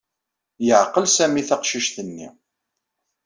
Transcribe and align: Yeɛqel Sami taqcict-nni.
Yeɛqel 0.67 1.05
Sami 1.09 1.41
taqcict-nni. 1.49 2.27